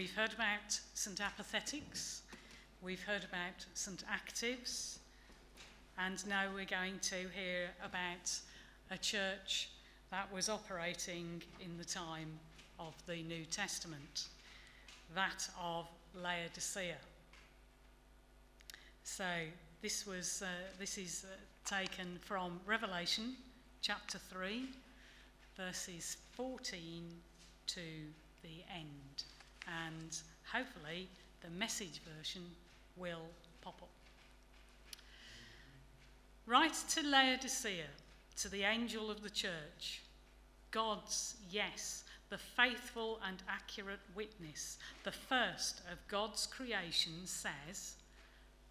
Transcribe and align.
We've 0.00 0.16
heard 0.16 0.32
about 0.32 0.80
St. 0.94 1.20
Apathetics, 1.20 2.22
we've 2.80 3.02
heard 3.02 3.22
about 3.22 3.66
St. 3.74 4.02
Actives, 4.06 4.96
and 5.98 6.26
now 6.26 6.44
we're 6.54 6.64
going 6.64 6.98
to 7.02 7.16
hear 7.16 7.68
about 7.84 8.32
a 8.90 8.96
church 8.96 9.68
that 10.10 10.32
was 10.32 10.48
operating 10.48 11.42
in 11.62 11.76
the 11.76 11.84
time 11.84 12.30
of 12.78 12.94
the 13.06 13.22
New 13.24 13.44
Testament, 13.44 14.28
that 15.14 15.46
of 15.62 15.86
Laodicea. 16.14 16.96
So 19.04 19.26
this 19.82 20.06
was 20.06 20.40
uh, 20.42 20.46
this 20.78 20.96
is 20.96 21.26
uh, 21.26 21.68
taken 21.68 22.18
from 22.22 22.58
Revelation 22.64 23.34
chapter 23.82 24.16
3 24.16 24.64
verses 25.58 26.16
14 26.38 27.04
to 27.66 27.82
the 28.42 28.64
end 28.74 29.24
and 29.86 30.16
hopefully 30.52 31.08
the 31.42 31.50
message 31.50 32.00
version 32.16 32.42
will 32.96 33.28
pop 33.62 33.80
up. 33.82 33.88
Write 36.46 36.76
to 36.90 37.02
Laodicea, 37.06 37.86
to 38.36 38.48
the 38.48 38.62
angel 38.62 39.10
of 39.10 39.22
the 39.22 39.30
church, 39.30 40.02
God's 40.70 41.36
yes, 41.50 42.04
the 42.30 42.38
faithful 42.38 43.20
and 43.26 43.42
accurate 43.48 44.00
witness, 44.14 44.78
the 45.04 45.12
first 45.12 45.80
of 45.90 45.98
God's 46.08 46.46
creation, 46.46 47.12
says, 47.24 47.94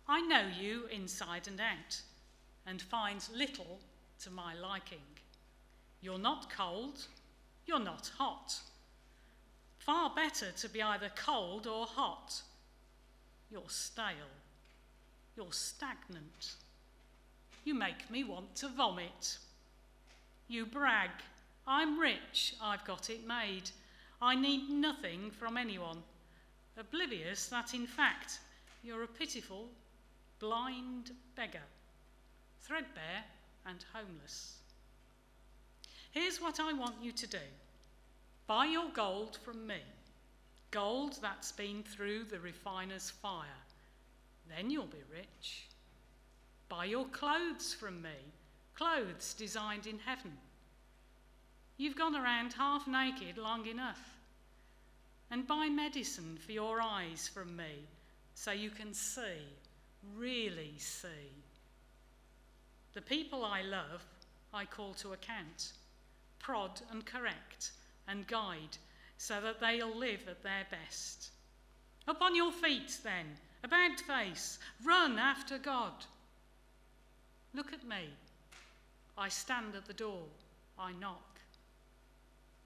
I 0.08 0.22
know 0.22 0.48
you 0.60 0.86
inside 0.92 1.48
and 1.48 1.60
out, 1.60 2.02
and 2.66 2.82
find 2.82 3.28
little 3.36 3.80
to 4.24 4.32
my 4.32 4.56
liking. 4.56 4.98
You're 6.02 6.18
not 6.18 6.50
cold, 6.50 7.06
you're 7.66 7.80
not 7.80 8.12
hot. 8.18 8.56
Far 9.90 10.12
better 10.16 10.52
to 10.52 10.70
be 10.70 10.84
either 10.84 11.10
cold 11.16 11.66
or 11.66 11.88
hot. 11.88 12.44
You're 13.50 13.64
stale, 13.70 14.36
you're 15.36 15.52
stagnant. 15.52 16.54
You 17.66 17.74
make 17.74 18.12
me 18.12 18.24
want 18.24 18.56
to 18.58 18.68
vomit. 18.68 19.40
You 20.48 20.68
brag, 20.68 21.10
I'm 21.66 22.00
rich, 22.00 22.54
I've 22.62 22.86
got 22.86 23.10
it 23.10 23.26
made. 23.26 23.72
I 24.22 24.36
need 24.36 24.70
nothing 24.70 25.32
from 25.32 25.58
anyone, 25.58 26.04
oblivious 26.78 27.48
that 27.48 27.74
in 27.74 27.88
fact 27.88 28.42
you're 28.84 29.02
a 29.02 29.08
pitiful, 29.08 29.70
blind 30.38 31.14
beggar, 31.36 31.66
threadbare 32.62 33.24
and 33.66 33.84
homeless. 33.92 34.58
Here's 36.12 36.40
what 36.40 36.60
I 36.60 36.74
want 36.74 36.98
you 37.02 37.12
to 37.12 37.26
do 37.26 37.48
buy 38.50 38.66
your 38.66 38.90
gold 38.96 39.38
from 39.46 39.68
me, 39.68 39.84
gold 40.72 41.20
that's 41.22 41.52
been 41.52 41.84
through 41.84 42.24
the 42.24 42.40
refiner's 42.40 43.12
fire. 43.12 43.46
Then 44.50 44.72
you'll 44.72 44.88
be 44.88 45.04
rich. 45.14 45.68
Buy 46.68 46.86
your 46.86 47.06
clothes 47.10 47.76
from 47.76 48.02
me, 48.02 48.34
clothes 48.74 49.36
designed 49.36 49.86
in 49.86 50.00
heaven. 50.00 50.32
You've 51.78 51.96
gone 51.96 52.16
around 52.16 52.54
half 52.54 52.88
naked 52.88 53.38
long 53.38 53.68
enough. 53.68 54.18
And 55.30 55.46
buy 55.46 55.70
medicine 55.70 56.40
for 56.44 56.52
your 56.52 56.82
eyes 56.82 57.30
from 57.32 57.56
me 57.56 57.86
so 58.34 58.52
you 58.52 58.72
can 58.72 58.96
see, 58.96 59.46
really 60.18 60.74
see. 60.80 61.36
The 62.96 63.02
people 63.02 63.46
I 63.46 63.62
love, 63.62 64.04
I 64.52 64.66
call 64.66 64.96
to 64.96 65.14
account, 65.14 65.74
prod 66.40 66.82
and 66.90 67.06
correct 67.06 67.74
and 68.10 68.28
guide 68.28 68.78
so 69.18 69.40
that 69.42 69.60
they'll 69.60 69.96
live 69.96 70.22
at 70.28 70.44
their 70.44 70.66
best. 70.72 71.30
Up 72.08 72.22
on 72.22 72.36
your 72.36 72.52
feet, 72.52 72.98
then, 73.04 73.26
about 73.64 74.00
face, 74.00 74.58
run 74.84 75.20
after 75.20 75.58
God. 75.58 75.94
Look 77.54 77.74
at 77.74 77.88
me. 77.88 78.10
I 79.18 79.30
stand 79.30 79.76
at 79.76 79.86
the 79.86 79.94
door. 79.94 80.24
I 80.78 80.94
knock. 80.94 81.40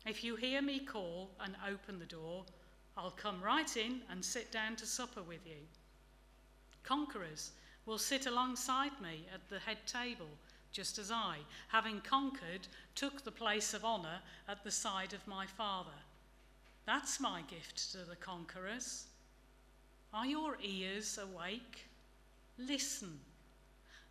If 0.05 0.23
you 0.23 0.35
hear 0.35 0.61
me 0.61 0.79
call 0.79 1.29
and 1.39 1.55
open 1.67 1.97
the 1.97 2.05
door, 2.05 2.45
I'll 2.97 3.11
come 3.11 3.41
right 3.41 3.75
in 3.75 4.01
and 4.09 4.23
sit 4.23 4.51
down 4.51 4.75
to 4.77 4.85
supper 4.85 5.23
with 5.23 5.45
you. 5.45 5.67
Conquerors 6.83 7.51
will 7.85 7.97
sit 7.97 8.27
alongside 8.27 8.91
me 9.01 9.25
at 9.33 9.49
the 9.49 9.59
head 9.59 9.79
table, 9.87 10.27
just 10.73 10.99
as 10.99 11.09
I, 11.09 11.37
having 11.69 12.01
conquered, 12.01 12.67
took 12.95 13.23
the 13.23 13.31
place 13.31 13.73
of 13.73 13.85
honour 13.85 14.19
at 14.49 14.65
the 14.65 14.71
side 14.71 15.13
of 15.13 15.25
my 15.25 15.45
Father. 15.45 16.01
That's 16.85 17.21
my 17.21 17.43
gift 17.43 17.93
to 17.93 17.99
the 17.99 18.17
conquerors. 18.17 19.05
Are 20.13 20.25
your 20.25 20.57
ears 20.61 21.17
awake? 21.17 21.85
Listen 22.57 23.19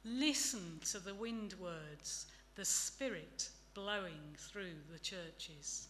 Listen 0.05 0.81
to 0.91 0.99
the 0.99 1.15
wind 1.15 1.55
words, 1.61 2.27
the 2.57 2.65
Spirit 2.65 3.49
blowing 3.73 4.35
through 4.37 4.75
the 4.93 4.99
churches. 4.99 5.87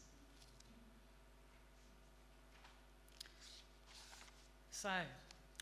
So, 4.70 4.90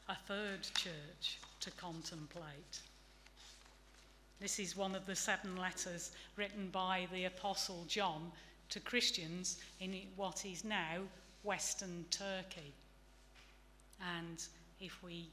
a 0.09 0.17
third 0.27 0.63
church 0.75 1.39
to 1.61 1.71
contemplate. 1.73 2.81
This 4.41 4.59
is 4.59 4.75
one 4.75 4.95
of 4.95 5.05
the 5.05 5.15
seven 5.15 5.55
letters 5.57 6.13
written 6.37 6.71
by 6.73 7.07
the 7.13 7.27
Apostle 7.27 7.85
John 7.87 8.33
to 8.71 8.81
Christians 8.81 9.59
in 9.81 9.95
what 10.17 10.47
is 10.47 10.65
now 10.65 11.03
Western 11.43 12.07
Turkey. 12.11 12.73
And 14.17 14.43
if 14.81 15.03
we 15.03 15.29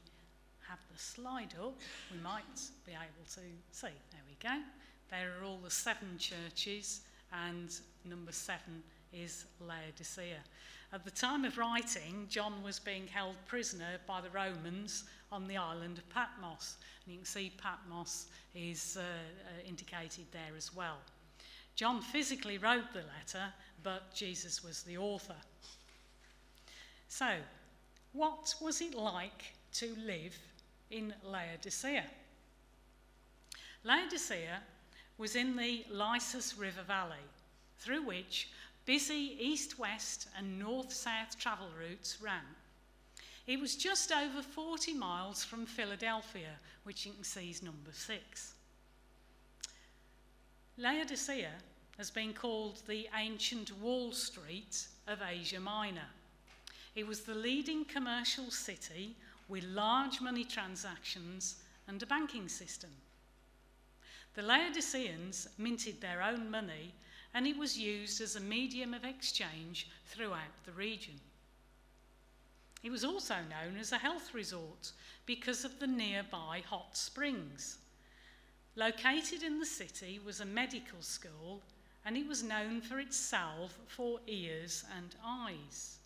have 0.68 0.78
the 0.92 0.98
slide 0.98 1.54
up, 1.58 1.78
we 2.12 2.20
might 2.22 2.42
be 2.84 2.92
able 2.92 3.24
to 3.30 3.40
see. 3.70 3.86
There 4.10 4.20
we 4.28 4.36
go. 4.42 4.62
There 5.10 5.32
are 5.40 5.44
all 5.44 5.58
the 5.64 5.70
seven 5.70 6.18
churches, 6.18 7.00
and 7.32 7.74
number 8.04 8.32
seven 8.32 8.82
is 9.14 9.46
Laodicea. 9.58 10.40
At 10.92 11.06
the 11.06 11.10
time 11.10 11.46
of 11.46 11.56
writing, 11.56 12.26
John 12.28 12.62
was 12.62 12.78
being 12.78 13.06
held 13.06 13.36
prisoner 13.46 14.00
by 14.06 14.20
the 14.20 14.30
Romans 14.30 15.04
on 15.30 15.46
the 15.46 15.56
island 15.56 15.98
of 15.98 16.08
Patmos. 16.10 16.76
And 17.04 17.12
you 17.12 17.18
can 17.18 17.26
see 17.26 17.52
Patmos 17.58 18.26
is 18.54 18.96
uh, 18.96 19.02
uh, 19.02 19.68
indicated 19.68 20.26
there 20.32 20.56
as 20.56 20.74
well. 20.74 20.98
John 21.74 22.00
physically 22.00 22.58
wrote 22.58 22.92
the 22.92 23.04
letter, 23.18 23.52
but 23.82 24.14
Jesus 24.14 24.64
was 24.64 24.82
the 24.82 24.98
author. 24.98 25.36
So, 27.08 27.36
what 28.12 28.54
was 28.60 28.80
it 28.80 28.94
like 28.94 29.54
to 29.74 29.94
live 30.04 30.36
in 30.90 31.14
Laodicea. 31.22 32.04
Laodicea 33.84 34.62
was 35.18 35.36
in 35.36 35.56
the 35.56 35.84
Lycus 35.90 36.56
River 36.56 36.82
Valley, 36.82 37.16
through 37.78 38.02
which 38.04 38.50
busy 38.84 39.36
east 39.38 39.78
west 39.78 40.28
and 40.36 40.58
north 40.58 40.92
south 40.92 41.38
travel 41.38 41.68
routes 41.78 42.18
ran. 42.20 42.44
It 43.48 43.58
was 43.58 43.76
just 43.76 44.12
over 44.12 44.42
40 44.42 44.92
miles 44.92 45.42
from 45.42 45.64
Philadelphia, 45.64 46.50
which 46.84 47.06
you 47.06 47.12
can 47.14 47.24
see 47.24 47.48
is 47.48 47.62
number 47.62 47.92
six. 47.94 48.52
Laodicea 50.76 51.52
has 51.96 52.10
been 52.10 52.34
called 52.34 52.82
the 52.86 53.08
ancient 53.16 53.72
Wall 53.80 54.12
Street 54.12 54.86
of 55.06 55.20
Asia 55.22 55.58
Minor. 55.58 56.10
It 56.94 57.06
was 57.06 57.22
the 57.22 57.34
leading 57.34 57.86
commercial 57.86 58.50
city 58.50 59.16
with 59.48 59.64
large 59.64 60.20
money 60.20 60.44
transactions 60.44 61.56
and 61.86 62.02
a 62.02 62.06
banking 62.06 62.48
system. 62.48 62.90
The 64.34 64.42
Laodiceans 64.42 65.48
minted 65.56 66.02
their 66.02 66.22
own 66.22 66.50
money 66.50 66.92
and 67.32 67.46
it 67.46 67.56
was 67.56 67.78
used 67.78 68.20
as 68.20 68.36
a 68.36 68.40
medium 68.40 68.92
of 68.92 69.06
exchange 69.06 69.88
throughout 70.04 70.52
the 70.66 70.72
region. 70.72 71.18
It 72.82 72.90
was 72.90 73.04
also 73.04 73.36
known 73.50 73.76
as 73.78 73.92
a 73.92 73.98
health 73.98 74.32
resort 74.34 74.92
because 75.26 75.64
of 75.64 75.78
the 75.78 75.86
nearby 75.86 76.62
hot 76.66 76.96
springs. 76.96 77.78
Located 78.76 79.42
in 79.42 79.58
the 79.58 79.66
city 79.66 80.20
was 80.24 80.40
a 80.40 80.44
medical 80.44 81.02
school 81.02 81.62
and 82.04 82.16
it 82.16 82.26
was 82.26 82.42
known 82.42 82.80
for 82.80 83.00
its 83.00 83.16
salve 83.16 83.76
for 83.88 84.20
ears 84.26 84.84
and 84.96 85.14
eyes. 85.24 85.98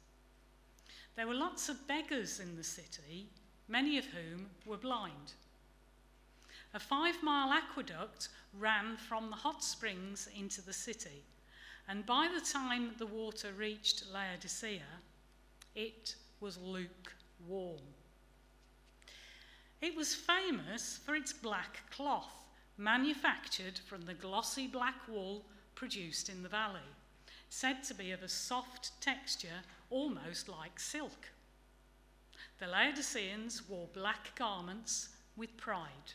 There 1.15 1.27
were 1.27 1.35
lots 1.35 1.69
of 1.69 1.87
beggars 1.87 2.41
in 2.41 2.57
the 2.57 2.65
city, 2.65 3.29
many 3.69 3.99
of 3.99 4.07
whom 4.07 4.51
were 4.65 4.79
blind. 4.79 5.35
A 6.75 6.81
five 6.81 7.23
mile 7.23 7.53
aqueduct 7.53 8.31
ran 8.59 8.97
from 8.97 9.29
the 9.29 9.37
hot 9.37 9.63
springs 9.63 10.29
into 10.35 10.63
the 10.63 10.73
city, 10.73 11.23
and 11.87 12.07
by 12.07 12.29
the 12.35 12.41
time 12.41 12.95
the 12.97 13.07
water 13.07 13.53
reached 13.53 14.05
Laodicea, 14.11 15.03
it 15.75 16.17
was 16.43 16.59
lukewarm. 16.59 17.81
It 19.81 19.97
was 19.97 20.15
famous 20.15 20.99
for 21.05 21.15
its 21.15 21.33
black 21.33 21.91
cloth, 21.91 22.45
manufactured 22.77 23.79
from 23.79 24.03
the 24.03 24.15
glossy 24.15 24.67
black 24.67 24.97
wool 25.09 25.45
produced 25.75 26.29
in 26.29 26.43
the 26.43 26.49
valley, 26.49 26.81
said 27.49 27.83
to 27.85 27.95
be 27.95 28.11
of 28.11 28.23
a 28.23 28.29
soft 28.29 29.01
texture 29.01 29.63
almost 29.89 30.49
like 30.49 30.79
silk. 30.79 31.31
The 32.59 32.67
Laodiceans 32.67 33.69
wore 33.69 33.89
black 33.93 34.35
garments 34.37 35.11
with 35.37 35.57
pride. 35.57 36.15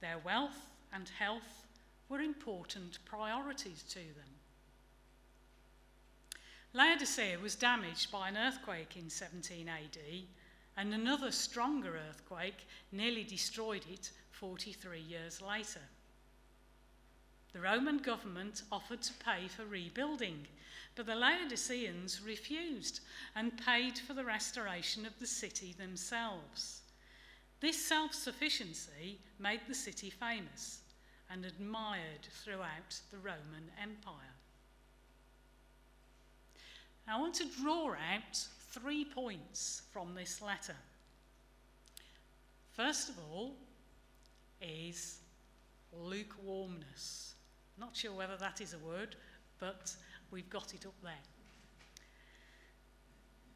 Their 0.00 0.18
wealth 0.18 0.68
and 0.92 1.08
health 1.08 1.66
were 2.08 2.20
important 2.20 2.98
priorities 3.04 3.82
to 3.90 3.98
them. 3.98 4.37
Laodicea 6.74 7.38
was 7.38 7.54
damaged 7.54 8.10
by 8.12 8.28
an 8.28 8.36
earthquake 8.36 8.96
in 8.96 9.08
17 9.08 9.68
AD, 9.68 9.98
and 10.76 10.92
another 10.92 11.30
stronger 11.30 11.96
earthquake 11.96 12.66
nearly 12.92 13.24
destroyed 13.24 13.84
it 13.90 14.10
43 14.32 15.00
years 15.00 15.40
later. 15.40 15.80
The 17.52 17.60
Roman 17.60 17.98
government 17.98 18.62
offered 18.70 19.00
to 19.02 19.14
pay 19.14 19.48
for 19.48 19.64
rebuilding, 19.64 20.46
but 20.94 21.06
the 21.06 21.14
Laodiceans 21.14 22.20
refused 22.20 23.00
and 23.34 23.56
paid 23.64 23.98
for 23.98 24.12
the 24.12 24.24
restoration 24.24 25.06
of 25.06 25.18
the 25.18 25.26
city 25.26 25.72
themselves. 25.72 26.82
This 27.60 27.82
self 27.84 28.14
sufficiency 28.14 29.18
made 29.38 29.62
the 29.66 29.74
city 29.74 30.10
famous 30.10 30.82
and 31.30 31.44
admired 31.44 32.28
throughout 32.44 33.00
the 33.10 33.18
Roman 33.18 33.70
Empire. 33.82 34.37
I 37.10 37.18
want 37.18 37.34
to 37.34 37.46
draw 37.62 37.92
out 37.92 38.46
three 38.70 39.04
points 39.04 39.82
from 39.92 40.14
this 40.14 40.42
letter. 40.42 40.76
First 42.72 43.08
of 43.08 43.14
all, 43.30 43.54
is 44.60 45.18
lukewarmness. 45.92 47.34
Not 47.78 47.96
sure 47.96 48.12
whether 48.12 48.36
that 48.36 48.60
is 48.60 48.74
a 48.74 48.78
word, 48.78 49.16
but 49.58 49.94
we've 50.30 50.50
got 50.50 50.74
it 50.74 50.84
up 50.84 50.94
there. 51.02 51.12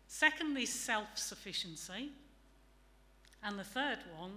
Secondly, 0.06 0.66
self 0.66 1.16
sufficiency. 1.16 2.10
And 3.42 3.58
the 3.58 3.64
third 3.64 3.98
one 4.18 4.32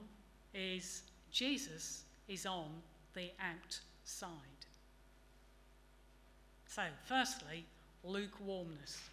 is 0.54 1.04
Jesus 1.32 2.04
is 2.28 2.46
on 2.46 2.70
the 3.14 3.30
outside. 3.40 4.30
So, 6.68 6.82
firstly, 7.06 7.66
lukewarmness. 8.06 9.10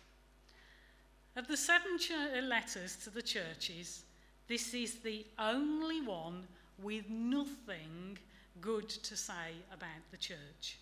Of 1.35 1.49
the 1.49 1.56
seven 1.56 1.99
ch- 1.99 2.12
uh, 2.12 2.41
letters 2.43 2.97
to 3.05 3.11
the 3.11 3.23
churches, 3.23 4.05
this 4.49 4.75
is 4.75 4.97
the 4.97 5.27
only 5.39 6.03
one 6.03 6.47
with 6.79 7.09
nothing 7.09 8.19
good 8.61 8.89
to 8.89 9.17
say 9.17 9.55
about 9.73 10.11
the 10.11 10.17
church. 10.17 10.79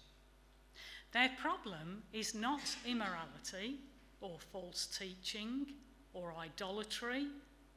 Their 1.12 1.31
problem 1.41 2.03
is 2.12 2.35
not 2.35 2.61
immorality 2.87 3.79
or 4.21 4.39
false 4.53 4.87
teaching 4.87 5.67
or 6.12 6.35
idolatry 6.39 7.27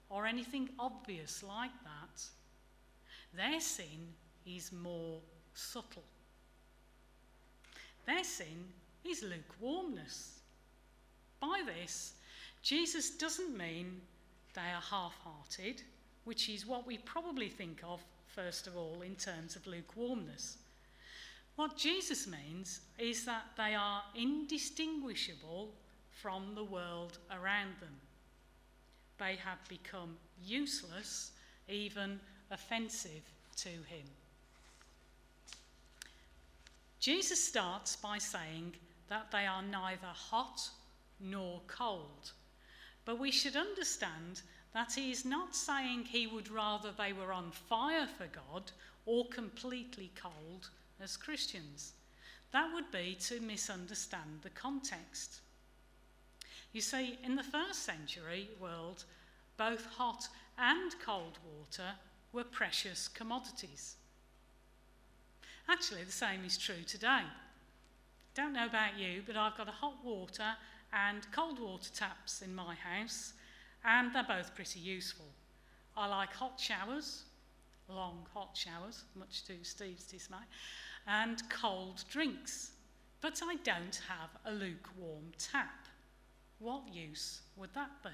or 0.09 0.25
anything 0.25 0.69
obvious 0.79 1.43
like 1.43 1.71
that. 1.83 2.23
Their 3.35 3.59
sin 3.59 4.13
is 4.45 4.71
more 4.71 5.19
subtle. 5.53 6.03
Their 8.05 8.23
sin 8.23 8.65
is 9.07 9.23
lukewarmness. 9.23 10.39
By 11.39 11.63
this, 11.65 12.13
Jesus 12.61 13.11
doesn't 13.11 13.57
mean 13.57 14.01
they 14.53 14.61
are 14.61 14.81
half 14.81 15.15
hearted, 15.23 15.81
which 16.23 16.49
is 16.49 16.65
what 16.65 16.87
we 16.87 16.97
probably 16.99 17.49
think 17.49 17.81
of 17.85 18.01
first 18.35 18.67
of 18.67 18.75
all, 18.75 19.01
in 19.01 19.15
terms 19.15 19.55
of 19.55 19.67
lukewarmness. 19.67 20.57
What 21.55 21.77
Jesus 21.77 22.27
means 22.27 22.81
is 22.97 23.25
that 23.25 23.45
they 23.57 23.75
are 23.75 24.01
indistinguishable 24.15 25.69
from 26.09 26.55
the 26.55 26.63
world 26.63 27.19
around 27.31 27.73
them. 27.79 27.95
They 29.19 29.37
have 29.43 29.59
become 29.69 30.17
useless, 30.43 31.31
even 31.69 32.19
offensive 32.49 33.21
to 33.57 33.69
him. 33.69 34.07
Jesus 36.99 37.43
starts 37.43 37.95
by 37.97 38.17
saying 38.17 38.73
that 39.13 39.29
they 39.29 39.45
are 39.45 39.61
neither 39.61 40.07
hot 40.07 40.67
nor 41.19 41.61
cold. 41.67 42.31
But 43.05 43.19
we 43.19 43.29
should 43.29 43.55
understand 43.55 44.41
that 44.73 44.93
he 44.93 45.11
is 45.11 45.23
not 45.23 45.55
saying 45.55 46.05
he 46.05 46.25
would 46.25 46.49
rather 46.49 46.91
they 46.91 47.13
were 47.13 47.31
on 47.31 47.51
fire 47.51 48.07
for 48.07 48.25
God 48.25 48.71
or 49.05 49.27
completely 49.27 50.11
cold 50.19 50.71
as 50.99 51.15
Christians. 51.15 51.93
That 52.53 52.73
would 52.73 52.89
be 52.91 53.15
to 53.27 53.39
misunderstand 53.39 54.39
the 54.41 54.49
context. 54.49 55.41
You 56.71 56.81
see, 56.81 57.19
in 57.23 57.35
the 57.35 57.43
first 57.43 57.83
century 57.83 58.49
world, 58.59 59.03
both 59.57 59.85
hot 59.85 60.27
and 60.57 60.91
cold 61.05 61.37
water 61.45 61.91
were 62.31 62.43
precious 62.43 63.07
commodities. 63.07 63.95
Actually, 65.69 66.03
the 66.03 66.11
same 66.11 66.43
is 66.43 66.57
true 66.57 66.81
today. 66.87 67.21
Don't 68.35 68.53
know 68.53 68.65
about 68.65 68.97
you, 68.97 69.21
but 69.25 69.37
I've 69.37 69.55
got 69.55 69.67
a 69.67 69.71
hot 69.71 70.03
water 70.03 70.55
and 70.91 71.25
cold 71.31 71.59
water 71.59 71.91
taps 71.93 72.41
in 72.41 72.55
my 72.55 72.73
house, 72.73 73.33
and 73.85 74.13
they're 74.13 74.23
both 74.23 74.55
pretty 74.55 74.79
useful. 74.79 75.27
I 75.95 76.07
like 76.07 76.33
hot 76.33 76.59
showers, 76.59 77.23
long 77.87 78.25
hot 78.33 78.57
showers, 78.57 79.03
much 79.15 79.43
to 79.45 79.53
Steve's 79.63 80.05
dismay, 80.05 80.37
and 81.05 81.47
cold 81.49 82.03
drinks. 82.09 82.71
But 83.21 83.39
I 83.43 83.55
don't 83.63 84.01
have 84.07 84.29
a 84.45 84.51
lukewarm 84.51 85.31
tap. 85.37 85.87
What 86.57 86.91
use 86.91 87.41
would 87.55 87.73
that 87.75 87.91
be? 88.03 88.09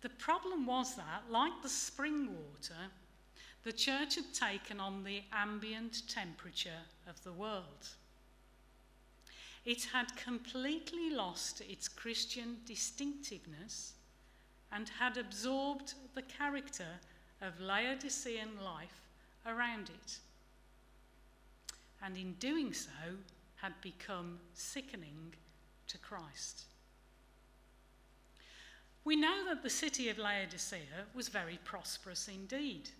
The 0.00 0.08
problem 0.08 0.66
was 0.66 0.96
that, 0.96 1.24
like 1.30 1.62
the 1.62 1.68
spring 1.68 2.28
water, 2.28 2.90
the 3.62 3.72
church 3.72 4.16
had 4.16 4.32
taken 4.32 4.80
on 4.80 5.04
the 5.04 5.22
ambient 5.32 6.08
temperature 6.08 6.82
of 7.06 7.22
the 7.22 7.32
world. 7.32 7.90
It 9.64 9.84
had 9.92 10.16
completely 10.16 11.10
lost 11.10 11.60
its 11.60 11.88
Christian 11.88 12.58
distinctiveness 12.64 13.94
and 14.72 14.88
had 14.88 15.16
absorbed 15.16 15.94
the 16.14 16.22
character 16.22 16.98
of 17.42 17.60
Laodicean 17.60 18.62
life 18.64 19.00
around 19.46 19.90
it. 19.90 20.18
And 22.02 22.16
in 22.16 22.34
doing 22.34 22.72
so, 22.72 22.90
had 23.56 23.78
become 23.82 24.38
sickening 24.54 25.34
to 25.88 25.98
Christ. 25.98 26.64
We 29.04 29.16
know 29.16 29.44
that 29.48 29.62
the 29.62 29.70
city 29.70 30.08
of 30.08 30.18
Laodicea 30.18 31.06
was 31.14 31.28
very 31.28 31.58
prosperous 31.64 32.28
indeed. 32.28 32.90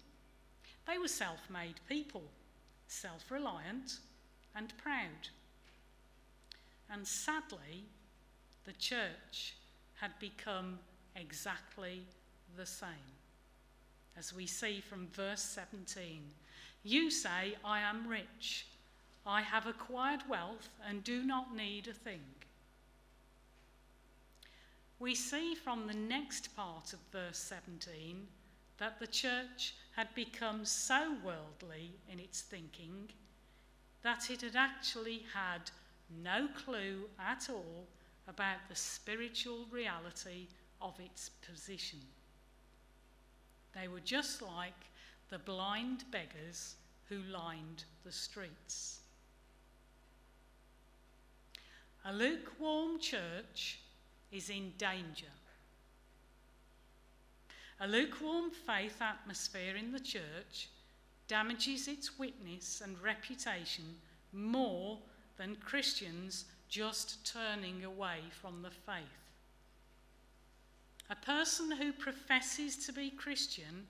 They 0.87 0.99
were 0.99 1.09
self 1.09 1.49
made 1.49 1.81
people, 1.89 2.25
self 2.89 3.31
reliant 3.31 3.99
and 4.55 4.77
proud. 4.79 5.29
And 6.93 7.07
sadly, 7.07 7.85
the 8.65 8.73
church 8.73 9.55
had 10.01 10.13
become 10.19 10.79
exactly 11.17 12.03
the 12.57 12.67
same. 12.67 12.89
As 14.17 14.35
we 14.35 14.47
see 14.47 14.81
from 14.81 15.09
verse 15.13 15.43
17, 15.43 16.23
you 16.83 17.11
say, 17.11 17.55
I 17.65 17.81
am 17.81 18.09
rich, 18.09 18.67
I 19.27 19.43
have 19.43 19.67
acquired 19.67 20.23
wealth 20.29 20.69
and 20.87 21.05
do 21.05 21.23
not 21.23 21.55
need 21.55 21.89
a 21.89 21.93
thing. 21.93 22.23
We 24.99 25.15
see 25.15 25.55
from 25.55 25.87
the 25.87 25.95
next 25.95 26.55
part 26.57 26.93
of 26.93 26.99
verse 27.13 27.39
17 27.39 28.27
that 28.79 28.99
the 28.99 29.07
church 29.07 29.75
had 29.97 30.15
become 30.15 30.65
so 30.65 31.17
worldly 31.25 31.93
in 32.11 32.19
its 32.19 32.41
thinking 32.41 33.09
that 34.03 34.31
it 34.31 34.41
had 34.41 34.57
actually 34.57 35.25
had 35.35 35.71
no 36.23 36.49
clue 36.65 37.09
at 37.19 37.49
all 37.51 37.87
about 38.29 38.59
the 38.69 38.77
spiritual 38.77 39.67
reality 39.71 40.47
of 40.81 40.99
its 41.01 41.31
position. 41.51 42.01
They 43.75 43.89
were 43.89 44.01
just 44.01 44.43
like 44.43 44.87
the 45.29 45.39
blind 45.39 46.05
beggars 46.11 46.75
who 47.09 47.19
lined 47.33 47.85
the 48.05 48.13
streets. 48.13 49.01
A 52.05 52.13
lukewarm 52.13 52.99
church 52.99 53.81
is 54.33 54.49
in 54.49 54.73
danger. 54.79 55.27
A 57.81 57.87
lukewarm 57.87 58.51
faith 58.51 59.01
atmosphere 59.01 59.77
in 59.77 59.93
the 59.93 60.01
church 60.01 60.69
damages 61.29 61.89
its 61.89 62.19
witness 62.19 62.83
and 62.85 63.01
reputation 63.01 63.85
more 64.33 64.99
than 65.41 65.57
Christians 65.57 66.45
just 66.69 67.25
turning 67.25 67.83
away 67.83 68.19
from 68.31 68.61
the 68.61 68.71
faith. 68.71 69.33
A 71.09 71.17
person 71.17 71.71
who 71.71 71.95
professes 71.95 72.77
to 72.85 72.93
be 72.93 73.09
Christian 73.09 73.87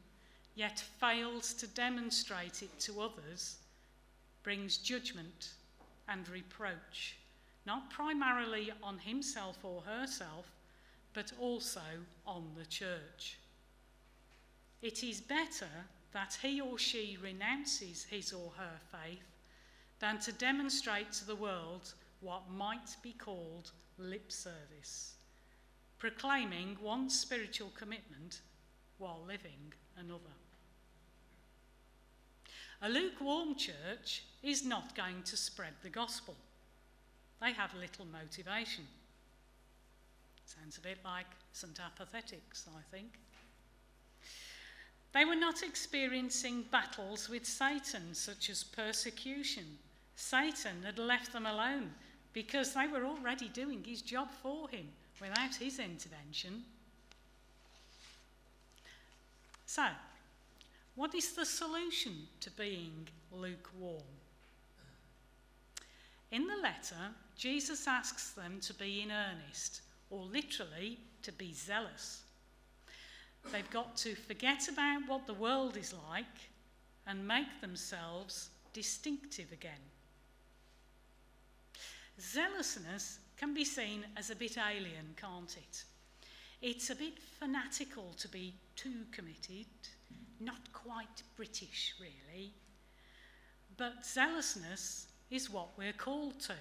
yet 0.54 0.78
fails 0.78 1.52
to 1.54 1.66
demonstrate 1.66 2.62
it 2.62 2.78
to 2.78 3.00
others 3.00 3.56
brings 4.44 4.76
judgment 4.76 5.50
and 6.08 6.28
reproach, 6.28 7.16
not 7.66 7.90
primarily 7.90 8.70
on 8.80 8.98
himself 8.98 9.58
or 9.64 9.82
herself, 9.82 10.46
but 11.14 11.32
also 11.40 11.80
on 12.28 12.44
the 12.56 12.66
church. 12.66 13.38
It 14.82 15.02
is 15.02 15.20
better 15.20 15.88
that 16.12 16.38
he 16.40 16.60
or 16.60 16.78
she 16.78 17.18
renounces 17.20 18.04
his 18.04 18.32
or 18.32 18.52
her 18.56 18.78
faith 18.92 19.29
than 20.00 20.18
to 20.18 20.32
demonstrate 20.32 21.12
to 21.12 21.26
the 21.26 21.36
world 21.36 21.94
what 22.20 22.50
might 22.50 22.96
be 23.02 23.12
called 23.12 23.70
lip 23.98 24.32
service, 24.32 25.14
proclaiming 25.98 26.76
one 26.80 27.08
spiritual 27.10 27.70
commitment 27.78 28.40
while 28.98 29.22
living 29.26 29.72
another. 29.96 30.34
A 32.82 32.88
lukewarm 32.88 33.54
church 33.56 34.24
is 34.42 34.64
not 34.64 34.96
going 34.96 35.22
to 35.24 35.36
spread 35.36 35.74
the 35.82 35.90
gospel. 35.90 36.34
They 37.40 37.52
have 37.52 37.74
little 37.74 38.06
motivation. 38.06 38.84
Sounds 40.46 40.78
a 40.78 40.80
bit 40.80 40.98
like 41.04 41.26
St. 41.52 41.78
Apathetics, 41.78 42.66
I 42.74 42.80
think. 42.90 43.18
They 45.12 45.24
were 45.24 45.36
not 45.36 45.62
experiencing 45.62 46.64
battles 46.70 47.28
with 47.28 47.44
Satan, 47.44 48.14
such 48.14 48.48
as 48.48 48.64
persecution. 48.64 49.78
Satan 50.20 50.82
had 50.84 50.98
left 50.98 51.32
them 51.32 51.46
alone 51.46 51.90
because 52.34 52.74
they 52.74 52.86
were 52.86 53.06
already 53.06 53.48
doing 53.48 53.82
his 53.82 54.02
job 54.02 54.28
for 54.42 54.68
him 54.68 54.86
without 55.18 55.54
his 55.54 55.78
intervention. 55.78 56.62
So, 59.64 59.86
what 60.94 61.14
is 61.14 61.32
the 61.32 61.46
solution 61.46 62.28
to 62.40 62.50
being 62.50 63.08
lukewarm? 63.32 64.02
In 66.30 66.46
the 66.46 66.56
letter, 66.56 67.14
Jesus 67.36 67.88
asks 67.88 68.30
them 68.30 68.60
to 68.60 68.74
be 68.74 69.00
in 69.00 69.10
earnest, 69.10 69.80
or 70.10 70.22
literally, 70.24 70.98
to 71.22 71.32
be 71.32 71.54
zealous. 71.54 72.22
They've 73.50 73.70
got 73.70 73.96
to 73.96 74.14
forget 74.14 74.68
about 74.68 75.08
what 75.08 75.26
the 75.26 75.34
world 75.34 75.78
is 75.78 75.94
like 76.10 76.26
and 77.06 77.26
make 77.26 77.62
themselves 77.62 78.50
distinctive 78.74 79.50
again. 79.50 79.80
Zealousness 82.20 83.18
can 83.36 83.54
be 83.54 83.64
seen 83.64 84.04
as 84.16 84.30
a 84.30 84.36
bit 84.36 84.58
alien, 84.58 85.14
can't 85.16 85.56
it? 85.56 85.84
It's 86.60 86.90
a 86.90 86.94
bit 86.94 87.18
fanatical 87.18 88.12
to 88.18 88.28
be 88.28 88.52
too 88.76 89.06
committed, 89.10 89.66
not 90.38 90.72
quite 90.74 91.22
British, 91.36 91.94
really. 91.98 92.52
But 93.78 94.04
zealousness 94.04 95.06
is 95.30 95.48
what 95.48 95.78
we're 95.78 95.94
called 95.94 96.38
to. 96.40 96.54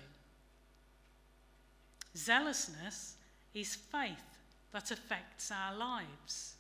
Zealousness 2.16 3.16
is 3.54 3.75
faith 3.75 4.38
that 4.72 4.92
affects 4.92 5.51
our 5.51 5.75
lives, 5.75 6.56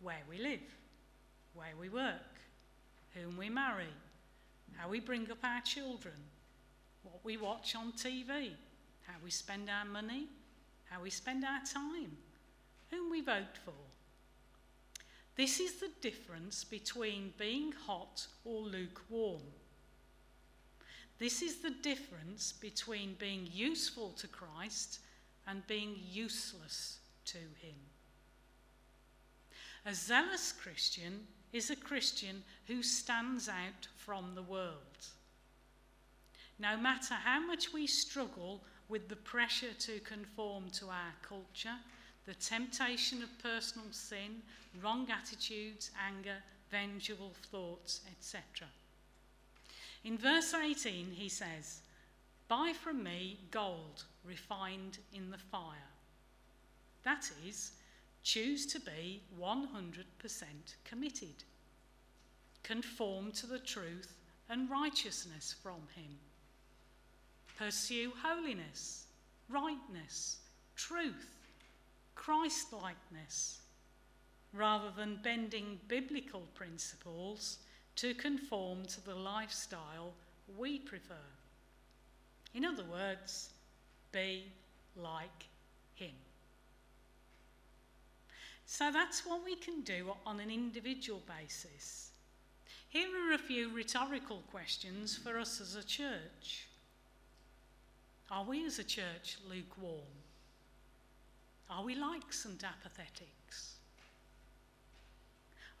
where 0.00 0.22
we 0.28 0.38
live, 0.38 0.74
where 1.52 1.74
we 1.78 1.90
work, 1.90 2.40
whom 3.14 3.36
we 3.36 3.50
marry, 3.50 3.92
how 4.76 4.88
we 4.88 5.00
bring 5.00 5.30
up 5.30 5.44
our 5.44 5.60
children, 5.60 6.14
what 7.12 7.24
we 7.24 7.36
watch 7.36 7.74
on 7.74 7.92
TV, 7.92 8.50
how 9.06 9.14
we 9.22 9.30
spend 9.30 9.68
our 9.68 9.84
money, 9.84 10.28
how 10.84 11.02
we 11.02 11.10
spend 11.10 11.44
our 11.44 11.60
time, 11.60 12.16
whom 12.90 13.10
we 13.10 13.20
vote 13.20 13.56
for. 13.64 13.72
This 15.36 15.60
is 15.60 15.74
the 15.74 15.90
difference 16.00 16.64
between 16.64 17.32
being 17.38 17.72
hot 17.72 18.26
or 18.44 18.60
lukewarm. 18.60 19.42
This 21.18 21.42
is 21.42 21.58
the 21.58 21.70
difference 21.70 22.52
between 22.52 23.14
being 23.18 23.48
useful 23.52 24.10
to 24.18 24.28
Christ 24.28 25.00
and 25.46 25.66
being 25.66 25.96
useless 26.10 26.98
to 27.26 27.38
Him. 27.38 27.76
A 29.86 29.94
zealous 29.94 30.52
Christian 30.52 31.26
is 31.52 31.70
a 31.70 31.76
Christian 31.76 32.42
who 32.66 32.82
stands 32.82 33.48
out 33.48 33.88
from 33.96 34.34
the 34.34 34.42
world. 34.42 35.06
No 36.58 36.76
matter 36.76 37.14
how 37.14 37.40
much 37.40 37.72
we 37.72 37.86
struggle 37.86 38.62
with 38.88 39.08
the 39.08 39.16
pressure 39.16 39.74
to 39.78 40.00
conform 40.00 40.70
to 40.70 40.86
our 40.86 41.14
culture, 41.22 41.76
the 42.26 42.34
temptation 42.34 43.22
of 43.22 43.38
personal 43.42 43.86
sin, 43.90 44.42
wrong 44.82 45.08
attitudes, 45.10 45.90
anger, 46.06 46.36
vengeful 46.70 47.32
thoughts, 47.50 48.00
etc. 48.10 48.66
In 50.04 50.18
verse 50.18 50.54
18, 50.54 51.12
he 51.12 51.28
says, 51.28 51.80
Buy 52.48 52.72
from 52.72 53.02
me 53.02 53.38
gold 53.50 54.04
refined 54.24 54.98
in 55.12 55.30
the 55.30 55.38
fire. 55.38 55.92
That 57.04 57.30
is, 57.46 57.72
choose 58.22 58.66
to 58.66 58.80
be 58.80 59.22
100% 59.40 60.04
committed. 60.84 61.44
Conform 62.62 63.32
to 63.32 63.46
the 63.46 63.58
truth 63.58 64.16
and 64.48 64.70
righteousness 64.70 65.54
from 65.62 65.82
him. 65.94 66.18
Pursue 67.58 68.12
holiness, 68.22 69.06
rightness, 69.48 70.36
truth, 70.76 71.34
Christ 72.14 72.72
likeness, 72.72 73.60
rather 74.52 74.90
than 74.96 75.18
bending 75.22 75.80
biblical 75.88 76.44
principles 76.54 77.58
to 77.96 78.14
conform 78.14 78.84
to 78.84 79.04
the 79.04 79.14
lifestyle 79.14 80.12
we 80.56 80.78
prefer. 80.78 81.14
In 82.54 82.64
other 82.64 82.84
words, 82.84 83.50
be 84.12 84.44
like 84.96 85.46
Him. 85.96 86.14
So 88.66 88.92
that's 88.92 89.26
what 89.26 89.44
we 89.44 89.56
can 89.56 89.80
do 89.80 90.12
on 90.24 90.38
an 90.38 90.50
individual 90.50 91.22
basis. 91.26 92.10
Here 92.88 93.08
are 93.08 93.34
a 93.34 93.38
few 93.38 93.74
rhetorical 93.74 94.42
questions 94.50 95.16
for 95.16 95.38
us 95.38 95.60
as 95.60 95.74
a 95.74 95.82
church. 95.82 96.68
Are 98.30 98.44
we 98.44 98.66
as 98.66 98.78
a 98.78 98.84
church 98.84 99.38
lukewarm? 99.48 100.18
Are 101.70 101.82
we 101.82 101.94
like 101.94 102.32
St. 102.32 102.62
Apathetics? 102.62 103.76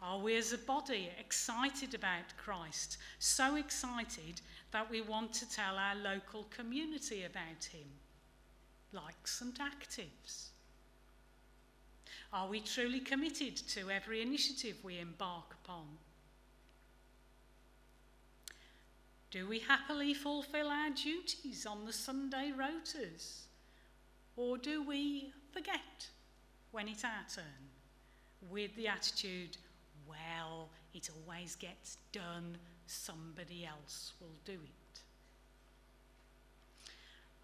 Are 0.00 0.18
we 0.18 0.36
as 0.36 0.52
a 0.52 0.58
body 0.58 1.10
excited 1.18 1.94
about 1.94 2.36
Christ? 2.36 2.98
So 3.18 3.56
excited 3.56 4.40
that 4.70 4.90
we 4.90 5.00
want 5.00 5.32
to 5.34 5.50
tell 5.50 5.76
our 5.76 5.96
local 5.96 6.44
community 6.44 7.24
about 7.24 7.64
him, 7.64 7.88
like 8.92 9.26
St. 9.26 9.58
Actives? 9.58 10.48
Are 12.32 12.48
we 12.48 12.60
truly 12.60 13.00
committed 13.00 13.56
to 13.56 13.90
every 13.90 14.22
initiative 14.22 14.76
we 14.82 14.98
embark 14.98 15.56
upon? 15.64 15.86
Do 19.30 19.46
we 19.46 19.58
happily 19.58 20.14
fulfil 20.14 20.68
our 20.68 20.90
duties 20.90 21.66
on 21.66 21.84
the 21.84 21.92
Sunday 21.92 22.52
rotas? 22.56 23.42
Or 24.36 24.56
do 24.56 24.82
we 24.82 25.32
forget 25.52 26.08
when 26.70 26.88
it's 26.88 27.04
our 27.04 27.24
turn 27.34 27.68
with 28.50 28.74
the 28.76 28.88
attitude, 28.88 29.56
well, 30.06 30.70
it 30.94 31.10
always 31.10 31.56
gets 31.56 31.98
done, 32.12 32.56
somebody 32.86 33.66
else 33.66 34.12
will 34.20 34.36
do 34.44 34.52
it? 34.52 35.00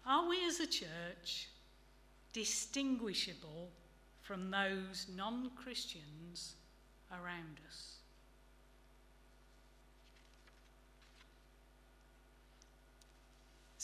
Are 0.05 0.27
we 0.27 0.45
as 0.45 0.59
a 0.59 0.67
church 0.67 1.49
distinguishable 2.33 3.69
from 4.21 4.51
those 4.51 5.07
non 5.15 5.51
Christians 5.55 6.55
around 7.11 7.59
us? 7.67 7.95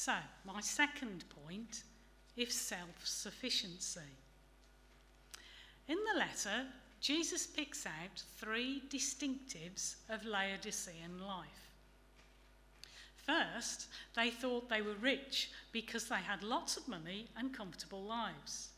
So, 0.04 0.16
my 0.46 0.62
second 0.62 1.26
point 1.46 1.84
is 2.36 2.56
self 2.56 3.06
sufficiency. 3.06 4.00
In 5.88 5.98
the 6.12 6.18
letter, 6.18 6.66
Jesus 7.00 7.46
picks 7.46 7.86
out 7.86 8.24
three 8.40 8.82
distinctives 8.90 9.98
of 10.10 10.26
Laodicean 10.26 11.20
life. 11.24 11.70
First, 13.16 13.90
they 14.16 14.32
thought 14.32 14.70
they 14.70 14.82
were 14.82 14.96
rich 14.96 15.52
because 15.72 16.08
they 16.08 16.16
had 16.16 16.42
lots 16.42 16.78
of 16.78 16.88
money 16.88 17.28
and 17.38 17.56
comfortable 17.56 18.02
lives. 18.02 18.70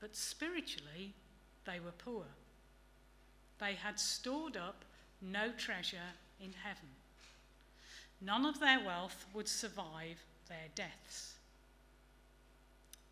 But 0.00 0.16
spiritually, 0.16 1.14
they 1.64 1.78
were 1.78 1.92
poor. 1.96 2.24
They 3.60 3.74
had 3.74 4.00
stored 4.00 4.56
up 4.56 4.84
no 5.22 5.52
treasure 5.52 6.10
in 6.40 6.54
heaven. 6.64 6.88
None 8.20 8.44
of 8.44 8.60
their 8.60 8.84
wealth 8.84 9.26
would 9.32 9.48
survive 9.48 10.18
their 10.48 10.68
deaths. 10.74 11.34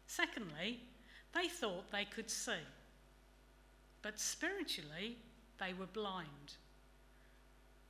Secondly, 0.07 0.81
they 1.35 1.49
thought 1.49 1.91
they 1.91 2.05
could 2.05 2.31
see, 2.31 2.65
but 4.03 4.19
spiritually, 4.19 5.17
they 5.59 5.73
were 5.73 5.87
blind. 5.87 6.55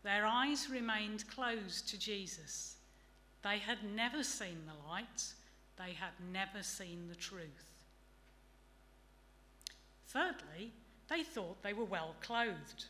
Their 0.02 0.26
eyes 0.26 0.68
remained 0.70 1.28
closed 1.28 1.88
to 1.88 1.98
Jesus. 1.98 2.76
They 3.42 3.58
had 3.58 3.78
never 3.84 4.22
seen 4.22 4.62
the 4.66 4.88
light, 4.88 5.34
they 5.76 5.92
had 5.92 6.12
never 6.32 6.62
seen 6.62 7.08
the 7.08 7.14
truth. 7.14 7.76
Thirdly, 10.08 10.72
they 11.08 11.22
thought 11.22 11.62
they 11.62 11.72
were 11.72 11.84
well 11.84 12.14
clothed. 12.20 12.86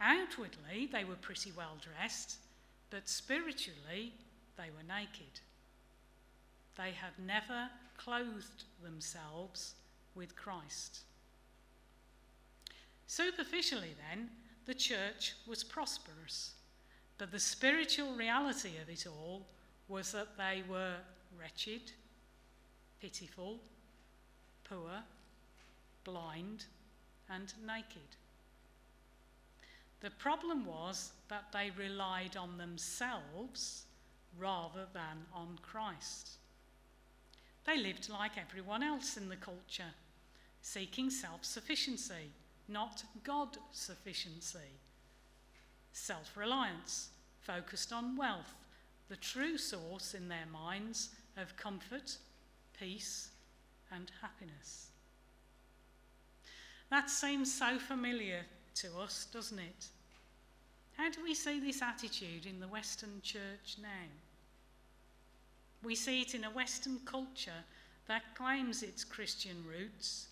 Outwardly, 0.00 0.88
they 0.90 1.04
were 1.04 1.16
pretty 1.16 1.52
well 1.56 1.76
dressed, 1.80 2.36
but 2.90 3.08
spiritually, 3.08 4.12
they 4.56 4.70
were 4.70 4.82
naked. 4.86 5.40
They 6.76 6.92
had 6.92 7.12
never 7.24 7.68
clothed 7.96 8.64
themselves 8.82 9.74
with 10.14 10.36
Christ. 10.36 11.00
Superficially, 13.06 13.94
then, 14.10 14.30
the 14.66 14.74
church 14.74 15.34
was 15.46 15.62
prosperous, 15.62 16.54
but 17.18 17.30
the 17.30 17.38
spiritual 17.38 18.14
reality 18.14 18.72
of 18.82 18.88
it 18.90 19.06
all 19.06 19.46
was 19.88 20.12
that 20.12 20.36
they 20.36 20.62
were 20.68 20.96
wretched, 21.38 21.92
pitiful, 23.00 23.60
poor, 24.64 25.02
blind, 26.04 26.66
and 27.30 27.52
naked. 27.64 28.16
The 30.00 30.10
problem 30.10 30.66
was 30.66 31.12
that 31.28 31.52
they 31.52 31.70
relied 31.76 32.36
on 32.36 32.58
themselves 32.58 33.84
rather 34.38 34.86
than 34.92 35.26
on 35.34 35.58
Christ. 35.62 36.32
They 37.64 37.78
lived 37.78 38.08
like 38.08 38.38
everyone 38.38 38.82
else 38.82 39.16
in 39.16 39.28
the 39.28 39.36
culture, 39.36 39.94
seeking 40.60 41.10
self 41.10 41.44
sufficiency, 41.44 42.30
not 42.68 43.04
God 43.24 43.56
sufficiency. 43.72 44.58
Self 45.92 46.36
reliance, 46.36 47.08
focused 47.40 47.92
on 47.92 48.16
wealth, 48.16 48.54
the 49.08 49.16
true 49.16 49.56
source 49.56 50.14
in 50.14 50.28
their 50.28 50.46
minds 50.52 51.10
of 51.36 51.56
comfort, 51.56 52.18
peace, 52.78 53.30
and 53.90 54.10
happiness. 54.20 54.88
That 56.90 57.10
seems 57.10 57.52
so 57.52 57.78
familiar 57.78 58.44
to 58.76 58.98
us, 58.98 59.26
doesn't 59.32 59.58
it? 59.58 59.88
How 60.96 61.10
do 61.10 61.22
we 61.22 61.34
see 61.34 61.60
this 61.60 61.82
attitude 61.82 62.46
in 62.46 62.60
the 62.60 62.68
Western 62.68 63.20
church 63.22 63.76
now? 63.80 64.08
We 65.82 65.94
see 65.94 66.22
it 66.22 66.34
in 66.34 66.44
a 66.44 66.50
Western 66.50 67.00
culture 67.04 67.64
that 68.08 68.34
claims 68.34 68.82
its 68.82 69.04
Christian 69.04 69.64
roots 69.68 70.28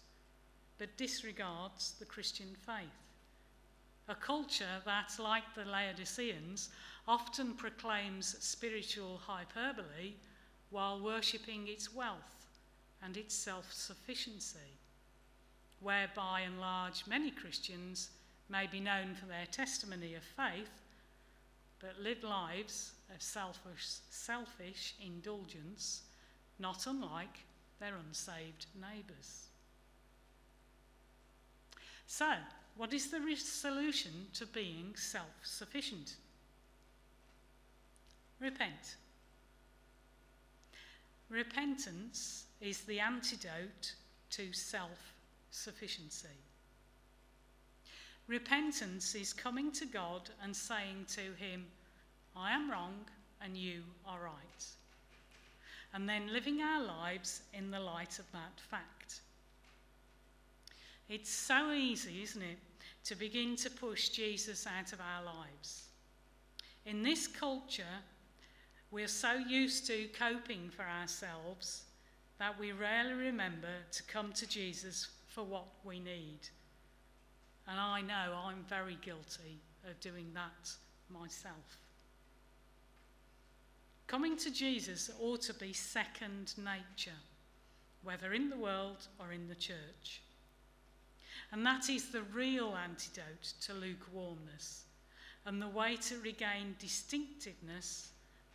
but 0.78 0.96
disregards 0.96 1.92
the 1.98 2.04
Christian 2.04 2.56
faith. 2.66 2.88
A 4.08 4.14
culture 4.14 4.82
that, 4.84 5.12
like 5.18 5.54
the 5.54 5.64
Laodiceans, 5.64 6.70
often 7.06 7.54
proclaims 7.54 8.36
spiritual 8.40 9.20
hyperbole 9.24 10.14
while 10.70 11.00
worshipping 11.00 11.68
its 11.68 11.94
wealth 11.94 12.46
and 13.02 13.16
its 13.16 13.34
self 13.34 13.72
sufficiency, 13.72 14.78
where 15.80 16.10
by 16.14 16.40
and 16.40 16.60
large 16.60 17.06
many 17.06 17.30
Christians 17.30 18.10
may 18.48 18.66
be 18.66 18.80
known 18.80 19.14
for 19.14 19.26
their 19.26 19.46
testimony 19.50 20.14
of 20.14 20.22
faith, 20.22 20.70
but 21.80 22.00
live 22.00 22.22
lives 22.22 22.92
of 23.14 23.22
selfish, 23.22 23.86
selfish 24.10 24.94
indulgence, 25.04 26.02
not 26.58 26.86
unlike 26.86 27.44
their 27.80 27.94
unsaved 27.96 28.66
neighbours. 28.74 29.48
So, 32.06 32.32
what 32.76 32.92
is 32.92 33.10
the 33.10 33.20
solution 33.36 34.26
to 34.34 34.46
being 34.46 34.94
self 34.96 35.34
sufficient? 35.42 36.16
Repent. 38.40 38.96
Repentance 41.28 42.44
is 42.60 42.80
the 42.80 43.00
antidote 43.00 43.94
to 44.30 44.52
self 44.52 45.14
sufficiency. 45.50 46.28
Repentance 48.26 49.14
is 49.14 49.32
coming 49.32 49.70
to 49.72 49.84
God 49.84 50.30
and 50.42 50.56
saying 50.56 51.06
to 51.08 51.20
Him, 51.36 51.66
I 52.34 52.52
am 52.52 52.70
wrong 52.70 53.04
and 53.42 53.56
you 53.56 53.82
are 54.06 54.20
right. 54.24 54.66
And 55.92 56.08
then 56.08 56.32
living 56.32 56.60
our 56.60 56.82
lives 56.82 57.42
in 57.52 57.70
the 57.70 57.80
light 57.80 58.18
of 58.18 58.30
that 58.32 58.58
fact. 58.58 59.20
It's 61.08 61.30
so 61.30 61.72
easy, 61.72 62.22
isn't 62.22 62.42
it, 62.42 62.58
to 63.04 63.14
begin 63.14 63.56
to 63.56 63.70
push 63.70 64.08
Jesus 64.08 64.66
out 64.66 64.92
of 64.92 65.00
our 65.00 65.24
lives. 65.24 65.88
In 66.86 67.02
this 67.02 67.26
culture, 67.26 67.84
we're 68.90 69.06
so 69.06 69.34
used 69.34 69.86
to 69.88 70.08
coping 70.18 70.70
for 70.70 70.84
ourselves 70.84 71.82
that 72.38 72.58
we 72.58 72.72
rarely 72.72 73.12
remember 73.12 73.68
to 73.92 74.02
come 74.04 74.32
to 74.32 74.48
Jesus 74.48 75.08
for 75.26 75.44
what 75.44 75.66
we 75.84 76.00
need. 76.00 76.38
And 77.66 77.80
I 77.80 78.00
know 78.02 78.38
I'm 78.44 78.64
very 78.68 78.98
guilty 79.02 79.60
of 79.88 79.98
doing 80.00 80.26
that 80.34 80.70
myself. 81.10 81.78
Coming 84.06 84.36
to 84.38 84.50
Jesus 84.50 85.10
ought 85.20 85.42
to 85.42 85.54
be 85.54 85.72
second 85.72 86.54
nature, 86.58 87.18
whether 88.02 88.34
in 88.34 88.50
the 88.50 88.56
world 88.56 89.08
or 89.18 89.32
in 89.32 89.48
the 89.48 89.54
church. 89.54 90.22
And 91.52 91.64
that 91.64 91.88
is 91.88 92.10
the 92.10 92.22
real 92.22 92.76
antidote 92.76 93.54
to 93.62 93.74
lukewarmness 93.74 94.84
and 95.46 95.60
the 95.60 95.68
way 95.68 95.96
to 95.96 96.18
regain 96.20 96.74
distinctiveness 96.78 98.10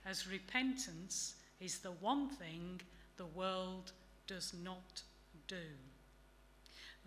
as 0.05 0.27
repentance 0.27 1.35
is 1.59 1.79
the 1.79 1.91
one 1.91 2.29
thing 2.29 2.81
the 3.17 3.25
world 3.25 3.91
does 4.27 4.53
not 4.63 5.01
do. 5.47 5.55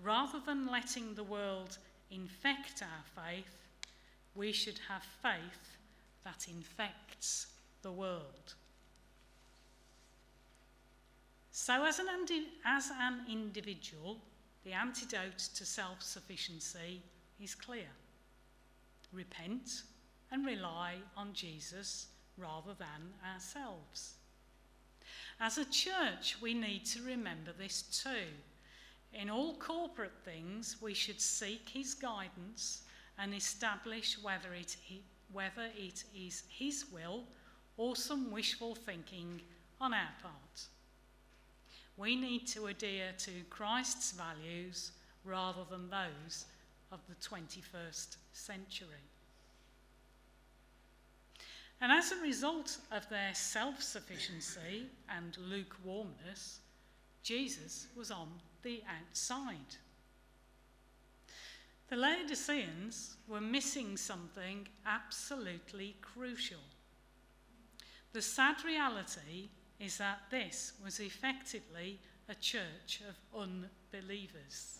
Rather 0.03 0.41
than 0.45 0.67
letting 0.67 1.15
the 1.15 1.25
world 1.25 1.79
infect 2.15 2.83
our 2.83 3.25
faith, 3.25 3.57
we 4.35 4.53
should 4.53 4.79
have 4.89 5.03
faith 5.23 5.77
that 6.25 6.47
infects 6.49 7.49
the 7.83 7.93
world. 7.93 8.55
So, 11.51 11.85
as 11.85 11.99
an, 11.99 12.07
as 12.65 12.91
an 12.91 13.21
individual, 13.29 14.19
the 14.65 14.73
antidote 14.73 15.39
to 15.55 15.67
self 15.67 16.03
sufficiency 16.03 17.03
is 17.41 17.55
clear 17.55 17.89
repent 19.13 19.83
and 20.31 20.47
rely 20.47 20.95
on 21.17 21.35
Jesus 21.35 22.07
rather 22.39 22.73
than 22.79 23.13
ourselves. 23.31 24.15
As 25.39 25.59
a 25.59 25.65
church, 25.67 26.37
we 26.41 26.55
need 26.55 26.87
to 26.87 27.03
remember 27.03 27.53
this 27.53 27.83
too. 27.83 28.31
In 29.15 29.29
all 29.29 29.55
corporate 29.57 30.19
things, 30.25 30.77
we 30.81 30.95
should 30.95 31.21
seek 31.21 31.69
his 31.69 31.95
guidance 31.95 32.83
and 33.19 33.35
establish 33.35 34.19
whether 34.23 34.55
it, 34.55 34.77
whether 35.33 35.69
it 35.77 36.05
is 36.17 36.45
his 36.49 36.87
will 36.93 37.25
or 37.77 37.95
some 37.95 38.31
wishful 38.31 38.75
thinking 38.75 39.41
on 39.81 39.93
our 39.93 40.11
part. 40.23 40.67
We 41.97 42.17
need 42.17 42.47
to 42.49 42.67
adhere 42.67 43.13
to 43.19 43.31
Christ's 43.51 44.13
values 44.13 44.93
rather 45.25 45.65
than 45.71 45.91
those 45.91 46.47
of 46.91 47.01
the 47.09 47.15
21st 47.17 48.17
century. 48.33 48.89
And 51.81 51.91
as 51.91 52.13
a 52.13 52.23
result 52.23 52.79
of 52.91 53.09
their 53.09 53.35
self 53.35 53.83
sufficiency 53.83 54.87
and 55.09 55.37
lukewarmness, 55.39 56.61
Jesus 57.23 57.89
was 57.97 58.11
on 58.11 58.29
the 58.63 58.83
outside. 58.89 59.77
The 61.89 61.97
Laodiceans 61.97 63.17
were 63.29 63.41
missing 63.41 63.97
something 63.97 64.67
absolutely 64.87 65.97
crucial. 66.01 66.61
The 68.13 68.23
sad 68.23 68.65
reality 68.65 69.51
is 69.79 69.99
that 69.99 70.21
this 70.31 70.73
was 70.83 71.01
effectively 71.01 71.99
a 72.29 72.35
church 72.35 73.03
of 73.09 73.17
unbelievers. 73.39 74.79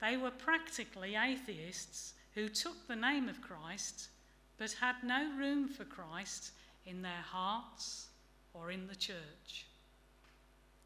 They 0.00 0.16
were 0.16 0.30
practically 0.30 1.16
atheists 1.16 2.14
who 2.34 2.48
took 2.48 2.86
the 2.86 2.96
name 2.96 3.28
of 3.28 3.40
Christ 3.40 4.08
but 4.56 4.72
had 4.72 4.96
no 5.02 5.30
room 5.36 5.68
for 5.68 5.84
Christ 5.84 6.52
in 6.86 7.02
their 7.02 7.24
hearts 7.24 8.06
or 8.54 8.70
in 8.70 8.86
the 8.86 8.96
church. 8.96 9.66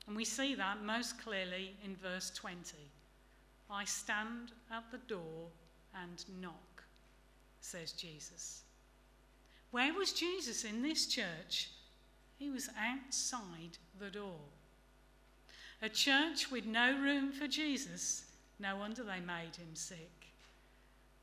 And 0.07 0.17
we 0.17 0.25
see 0.25 0.55
that 0.55 0.85
most 0.85 1.21
clearly 1.21 1.75
in 1.85 1.97
verse 1.97 2.31
20. 2.31 2.77
I 3.71 3.85
stand 3.85 4.53
at 4.71 4.85
the 4.93 4.99
door 4.99 5.49
and 5.95 6.25
knock, 6.41 6.85
says 7.61 7.93
Jesus. 7.93 8.63
Where 9.73 9.93
was 9.93 10.13
Jesus 10.13 10.65
in 10.65 10.83
this 10.83 11.07
church? 11.07 11.71
He 12.39 12.51
was 12.51 12.69
outside 12.79 13.79
the 13.99 14.11
door. 14.11 14.39
A 15.83 15.89
church 15.89 16.51
with 16.51 16.65
no 16.65 16.97
room 16.99 17.33
for 17.33 17.49
Jesus, 17.49 18.27
no 18.59 18.77
wonder 18.77 19.03
they 19.03 19.21
made 19.21 19.57
him 19.57 19.75
sick. 19.75 20.29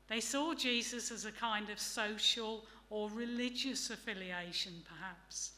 They 0.08 0.20
saw 0.20 0.54
Jesus 0.54 1.10
as 1.10 1.24
a 1.24 1.32
kind 1.32 1.70
of 1.70 1.80
social 1.80 2.64
or 2.90 3.10
religious 3.10 3.90
affiliation, 3.90 4.74
perhaps, 4.86 5.52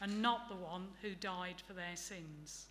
and 0.00 0.20
not 0.20 0.48
the 0.48 0.56
one 0.56 0.88
who 1.00 1.14
died 1.14 1.62
for 1.66 1.72
their 1.72 1.96
sins. 1.96 2.66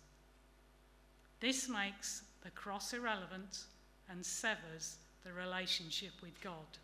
This 1.42 1.68
makes 1.68 2.22
the 2.44 2.50
cross 2.50 2.92
irrelevant 2.92 3.64
and 4.08 4.24
severs 4.24 4.98
the 5.24 5.32
relationship 5.32 6.12
with 6.22 6.40
God. 6.40 6.78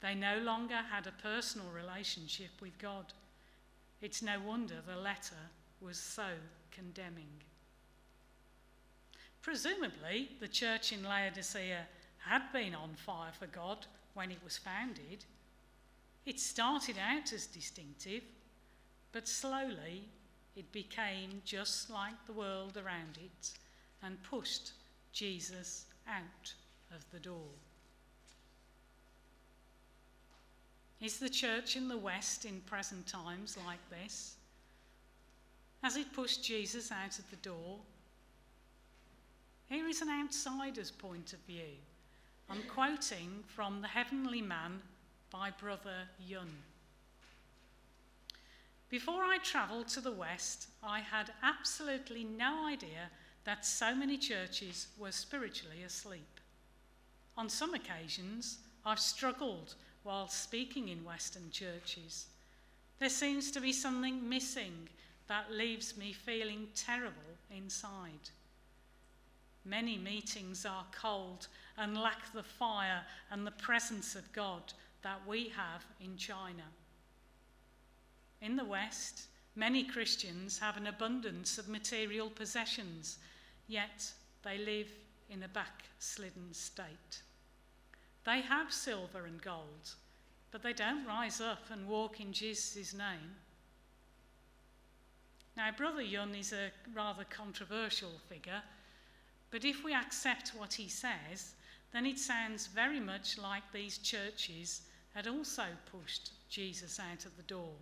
They 0.00 0.16
no 0.16 0.38
longer 0.38 0.80
had 0.90 1.06
a 1.06 1.22
personal 1.22 1.68
relationship 1.68 2.50
with 2.60 2.76
God. 2.78 3.12
It's 4.02 4.20
no 4.20 4.40
wonder 4.44 4.82
the 4.84 5.00
letter 5.00 5.36
was 5.80 5.96
so 5.96 6.26
condemning. 6.72 7.30
Presumably, 9.42 10.30
the 10.40 10.48
church 10.48 10.92
in 10.92 11.04
Laodicea 11.04 11.86
had 12.26 12.52
been 12.52 12.74
on 12.74 12.96
fire 12.96 13.32
for 13.38 13.46
God 13.46 13.86
when 14.14 14.32
it 14.32 14.42
was 14.42 14.58
founded. 14.58 15.24
It 16.26 16.40
started 16.40 16.96
out 16.98 17.32
as 17.32 17.46
distinctive, 17.46 18.24
but 19.12 19.28
slowly 19.28 20.08
it 20.60 20.70
became 20.72 21.40
just 21.46 21.88
like 21.88 22.26
the 22.26 22.34
world 22.34 22.76
around 22.76 23.16
it 23.16 23.52
and 24.02 24.22
pushed 24.22 24.72
Jesus 25.10 25.86
out 26.06 26.52
of 26.94 27.02
the 27.12 27.18
door. 27.18 27.48
Is 31.00 31.18
the 31.18 31.30
church 31.30 31.76
in 31.76 31.88
the 31.88 31.96
West 31.96 32.44
in 32.44 32.60
present 32.66 33.06
times 33.06 33.56
like 33.66 33.78
this? 33.88 34.34
Has 35.82 35.96
it 35.96 36.12
pushed 36.12 36.44
Jesus 36.44 36.92
out 36.92 37.18
of 37.18 37.30
the 37.30 37.36
door? 37.36 37.78
Here 39.70 39.88
is 39.88 40.02
an 40.02 40.10
outsider's 40.10 40.90
point 40.90 41.32
of 41.32 41.38
view. 41.46 41.72
I'm 42.50 42.62
quoting 42.64 43.44
from 43.46 43.80
The 43.80 43.88
Heavenly 43.88 44.42
Man 44.42 44.82
by 45.30 45.52
Brother 45.52 46.02
Yun. 46.18 46.50
Before 48.90 49.22
I 49.22 49.38
travelled 49.38 49.86
to 49.88 50.00
the 50.00 50.10
West, 50.10 50.66
I 50.82 50.98
had 50.98 51.32
absolutely 51.44 52.24
no 52.24 52.66
idea 52.66 53.08
that 53.44 53.64
so 53.64 53.94
many 53.94 54.18
churches 54.18 54.88
were 54.98 55.12
spiritually 55.12 55.84
asleep. 55.84 56.40
On 57.36 57.48
some 57.48 57.72
occasions, 57.72 58.58
I've 58.84 58.98
struggled 58.98 59.76
while 60.02 60.26
speaking 60.26 60.88
in 60.88 61.04
Western 61.04 61.52
churches. 61.52 62.26
There 62.98 63.08
seems 63.08 63.52
to 63.52 63.60
be 63.60 63.72
something 63.72 64.28
missing 64.28 64.88
that 65.28 65.52
leaves 65.52 65.96
me 65.96 66.12
feeling 66.12 66.66
terrible 66.74 67.38
inside. 67.56 68.30
Many 69.64 69.98
meetings 69.98 70.66
are 70.66 70.86
cold 70.90 71.46
and 71.78 71.96
lack 71.96 72.32
the 72.32 72.42
fire 72.42 73.02
and 73.30 73.46
the 73.46 73.52
presence 73.52 74.16
of 74.16 74.32
God 74.32 74.72
that 75.02 75.20
we 75.28 75.52
have 75.56 75.84
in 76.00 76.16
China. 76.16 76.64
In 78.40 78.56
the 78.56 78.64
West, 78.64 79.24
many 79.54 79.84
Christians 79.84 80.58
have 80.58 80.76
an 80.76 80.86
abundance 80.86 81.58
of 81.58 81.68
material 81.68 82.30
possessions, 82.30 83.18
yet 83.68 84.12
they 84.42 84.58
live 84.58 84.90
in 85.28 85.42
a 85.42 85.48
backslidden 85.48 86.52
state. 86.52 87.22
They 88.24 88.40
have 88.40 88.72
silver 88.72 89.26
and 89.26 89.40
gold, 89.40 89.94
but 90.50 90.62
they 90.62 90.72
don't 90.72 91.06
rise 91.06 91.40
up 91.40 91.70
and 91.70 91.86
walk 91.86 92.20
in 92.20 92.32
Jesus' 92.32 92.94
name. 92.94 93.36
Now, 95.56 95.70
Brother 95.76 96.02
Yun 96.02 96.34
is 96.34 96.52
a 96.52 96.70
rather 96.94 97.24
controversial 97.24 98.12
figure, 98.28 98.62
but 99.50 99.64
if 99.64 99.84
we 99.84 99.92
accept 99.92 100.52
what 100.56 100.74
he 100.74 100.88
says, 100.88 101.54
then 101.92 102.06
it 102.06 102.18
sounds 102.18 102.68
very 102.68 103.00
much 103.00 103.36
like 103.36 103.64
these 103.72 103.98
churches 103.98 104.82
had 105.14 105.26
also 105.26 105.64
pushed 105.90 106.30
Jesus 106.48 107.00
out 107.00 107.26
of 107.26 107.36
the 107.36 107.42
door. 107.42 107.74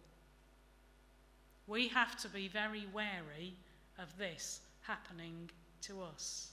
We 1.69 1.89
have 1.89 2.17
to 2.23 2.29
be 2.29 2.49
very 2.49 2.87
wary 2.95 3.53
of 3.99 4.17
this 4.17 4.61
happening 4.81 5.51
to 5.83 6.03
us. 6.03 6.53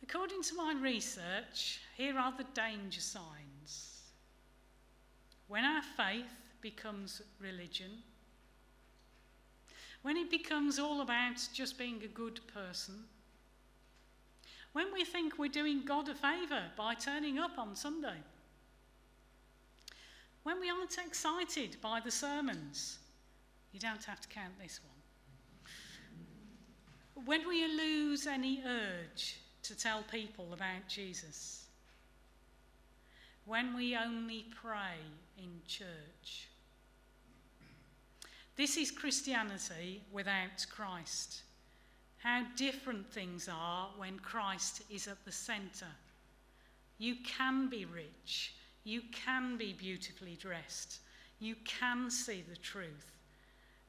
According 0.00 0.42
to 0.44 0.54
my 0.54 0.74
research, 0.80 1.80
here 1.96 2.16
are 2.16 2.32
the 2.32 2.46
danger 2.54 3.00
signs. 3.00 4.02
When 5.48 5.64
our 5.64 5.82
faith 5.96 6.30
becomes 6.60 7.20
religion, 7.40 7.90
when 10.02 10.16
it 10.16 10.30
becomes 10.30 10.78
all 10.78 11.00
about 11.00 11.48
just 11.52 11.76
being 11.76 12.00
a 12.04 12.08
good 12.08 12.40
person, 12.54 12.94
when 14.72 14.92
we 14.92 15.04
think 15.04 15.36
we're 15.36 15.48
doing 15.48 15.82
God 15.84 16.08
a 16.08 16.14
favour 16.14 16.62
by 16.76 16.94
turning 16.94 17.40
up 17.40 17.58
on 17.58 17.74
Sunday, 17.74 18.18
when 20.44 20.60
we 20.60 20.70
aren't 20.70 20.96
excited 20.98 21.76
by 21.82 21.98
the 21.98 22.10
sermons, 22.12 22.98
you 23.72 23.80
don't 23.80 24.04
have 24.04 24.20
to 24.20 24.28
count 24.28 24.58
this 24.60 24.80
one. 27.14 27.24
When 27.24 27.48
we 27.48 27.66
lose 27.66 28.26
any 28.26 28.62
urge 28.64 29.40
to 29.64 29.76
tell 29.76 30.02
people 30.10 30.52
about 30.52 30.88
Jesus, 30.88 31.66
when 33.44 33.74
we 33.74 33.96
only 33.96 34.46
pray 34.62 34.98
in 35.38 35.60
church. 35.66 36.48
This 38.56 38.76
is 38.76 38.90
Christianity 38.90 40.02
without 40.12 40.66
Christ. 40.70 41.42
How 42.18 42.44
different 42.56 43.10
things 43.12 43.48
are 43.48 43.88
when 43.96 44.18
Christ 44.18 44.82
is 44.90 45.06
at 45.06 45.24
the 45.24 45.32
centre. 45.32 45.86
You 46.98 47.16
can 47.24 47.68
be 47.68 47.84
rich 47.84 48.52
you 48.88 49.02
can 49.12 49.58
be 49.58 49.74
beautifully 49.74 50.36
dressed. 50.40 51.00
You 51.40 51.56
can 51.66 52.10
see 52.10 52.42
the 52.48 52.56
truth. 52.56 53.17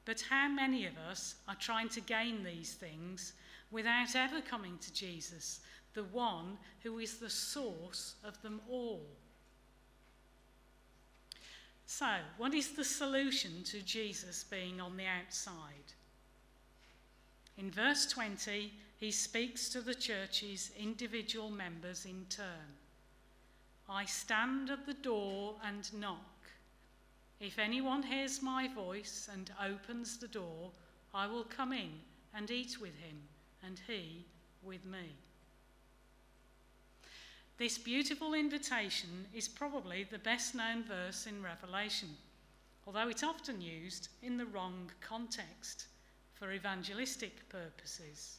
But 0.04 0.22
how 0.22 0.48
many 0.48 0.86
of 0.86 0.96
us 0.96 1.36
are 1.48 1.56
trying 1.56 1.88
to 1.90 2.00
gain 2.00 2.42
these 2.42 2.74
things 2.74 3.34
without 3.70 4.16
ever 4.16 4.40
coming 4.40 4.78
to 4.78 4.92
Jesus, 4.92 5.60
the 5.94 6.04
one 6.04 6.58
who 6.82 6.98
is 6.98 7.18
the 7.18 7.30
source 7.30 8.14
of 8.24 8.40
them 8.42 8.60
all? 8.68 9.02
So, 11.86 12.06
what 12.38 12.54
is 12.54 12.72
the 12.72 12.84
solution 12.84 13.64
to 13.64 13.82
Jesus 13.82 14.44
being 14.44 14.80
on 14.80 14.96
the 14.96 15.06
outside? 15.06 15.92
In 17.58 17.70
verse 17.70 18.06
20, 18.06 18.72
he 18.96 19.10
speaks 19.10 19.68
to 19.70 19.80
the 19.80 19.94
church's 19.94 20.70
individual 20.78 21.50
members 21.50 22.04
in 22.04 22.26
turn. 22.30 22.78
I 23.88 24.04
stand 24.04 24.70
at 24.70 24.86
the 24.86 24.94
door 24.94 25.56
and 25.64 25.92
knock. 25.92 26.39
If 27.40 27.58
anyone 27.58 28.02
hears 28.02 28.42
my 28.42 28.68
voice 28.68 29.28
and 29.32 29.50
opens 29.64 30.18
the 30.18 30.28
door, 30.28 30.70
I 31.14 31.26
will 31.26 31.44
come 31.44 31.72
in 31.72 31.90
and 32.34 32.50
eat 32.50 32.78
with 32.78 32.94
him, 32.98 33.16
and 33.64 33.80
he 33.86 34.26
with 34.62 34.84
me. 34.84 35.14
This 37.56 37.78
beautiful 37.78 38.34
invitation 38.34 39.26
is 39.34 39.48
probably 39.48 40.04
the 40.04 40.18
best 40.18 40.54
known 40.54 40.82
verse 40.84 41.26
in 41.26 41.42
Revelation, 41.42 42.10
although 42.86 43.08
it's 43.08 43.22
often 43.22 43.60
used 43.60 44.08
in 44.22 44.36
the 44.36 44.46
wrong 44.46 44.90
context 45.00 45.86
for 46.34 46.52
evangelistic 46.52 47.48
purposes. 47.48 48.38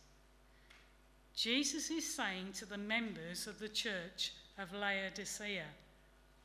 Jesus 1.36 1.90
is 1.90 2.16
saying 2.16 2.54
to 2.54 2.66
the 2.66 2.78
members 2.78 3.48
of 3.48 3.58
the 3.58 3.70
church 3.70 4.34
of 4.60 4.74
Laodicea. 4.74 5.66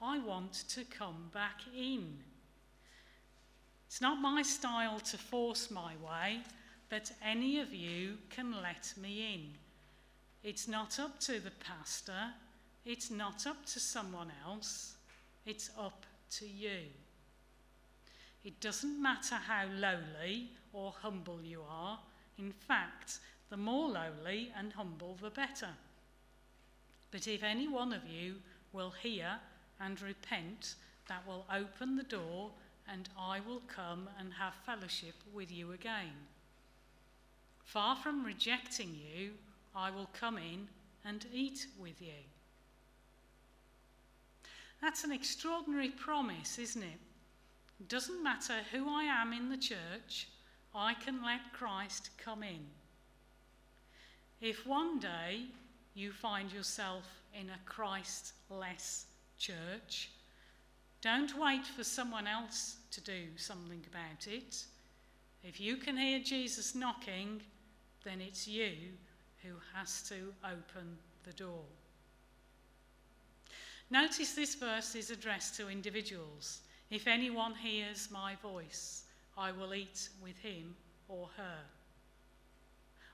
I 0.01 0.19
want 0.21 0.65
to 0.69 0.85
come 0.85 1.31
back 1.33 1.61
in. 1.77 2.19
It's 3.87 4.01
not 4.01 4.21
my 4.21 4.43
style 4.43 5.01
to 5.01 5.19
force 5.19 5.71
my 5.71 5.95
way, 5.97 6.41
but 6.89 7.13
any 7.25 7.61
of 7.61 7.73
you 7.73 8.19
can 8.31 8.53
let 8.63 8.93
me 9.01 9.35
in. 9.35 9.51
It's 10.43 10.69
not 10.69 10.99
up 11.01 11.19
to 11.21 11.41
the 11.41 11.53
pastor, 11.53 12.33
it's 12.85 13.11
not 13.11 13.47
up 13.47 13.65
to 13.67 13.81
someone 13.81 14.31
else, 14.45 14.95
it's 15.45 15.71
up 15.79 16.05
to 16.33 16.47
you. 16.47 16.81
It 18.45 18.61
doesn't 18.61 19.03
matter 19.03 19.35
how 19.35 19.67
lowly 19.75 20.51
or 20.73 20.93
humble 21.03 21.41
you 21.43 21.63
are. 21.69 21.99
In 22.39 22.53
fact, 22.53 23.19
the 23.51 23.57
more 23.57 23.89
lowly 23.89 24.53
and 24.57 24.73
humble, 24.73 25.17
the 25.21 25.31
better. 25.31 25.71
But 27.11 27.27
if 27.27 27.43
any 27.43 27.67
one 27.67 27.93
of 27.93 28.07
you 28.07 28.37
will 28.73 28.91
hear 28.91 29.39
and 29.81 30.01
repent, 30.01 30.75
that 31.09 31.27
will 31.27 31.45
open 31.53 31.97
the 31.97 32.03
door, 32.03 32.51
and 32.91 33.09
I 33.19 33.41
will 33.41 33.63
come 33.67 34.09
and 34.19 34.33
have 34.35 34.55
fellowship 34.65 35.15
with 35.33 35.51
you 35.51 35.73
again. 35.73 36.13
Far 37.65 37.97
from 37.97 38.25
rejecting 38.25 38.95
you, 38.95 39.33
I 39.75 39.91
will 39.91 40.09
come 40.13 40.39
in 40.39 40.69
and 41.05 41.27
eat 41.33 41.67
with 41.79 42.01
you. 42.01 42.25
That's 44.81 45.05
an 45.05 45.13
extraordinary 45.13 45.91
promise, 45.91 46.59
isn't 46.59 46.83
it? 46.83 47.89
Doesn't 47.89 48.23
matter 48.23 48.61
who 48.73 48.89
I 48.89 49.05
am 49.05 49.33
in 49.33 49.49
the 49.49 49.57
church, 49.57 50.29
I 50.75 50.95
can 50.95 51.23
let 51.23 51.53
Christ 51.53 52.11
come 52.19 52.43
in. 52.43 52.67
If 54.41 54.67
one 54.67 54.99
day 54.99 55.47
you 55.95 56.13
find 56.13 56.53
yourself 56.53 57.05
in 57.35 57.49
a 57.49 57.59
Christ 57.65 58.35
less 58.51 59.07
church, 59.39 60.11
don't 61.03 61.39
wait 61.39 61.67
for 61.67 61.85
someone 61.85 62.27
else 62.27 62.77
to 62.91 63.01
do 63.01 63.37
something 63.37 63.85
about 63.89 64.27
it. 64.27 64.65
If 65.45 65.61
you 65.61 65.77
can 65.77 65.97
hear 65.97 66.19
Jesus 66.21 66.75
knocking, 66.75 67.41
then 68.05 68.21
it's 68.21 68.49
you 68.49 68.73
who 69.43 69.55
has 69.75 70.03
to 70.09 70.33
open 70.45 70.97
the 71.25 71.33
door. 71.33 71.65
Notice 73.91 74.35
this 74.35 74.55
verse 74.57 74.95
is 74.95 75.11
addressed 75.11 75.57
to 75.57 75.69
individuals. 75.69 76.61
If 76.91 77.07
anyone 77.07 77.55
hears 77.55 78.09
my 78.11 78.35
voice, 78.43 79.05
I 79.37 79.53
will 79.53 79.75
eat 79.75 80.09
with 80.23 80.39
him 80.39 80.75
or 81.09 81.29
her. 81.37 81.59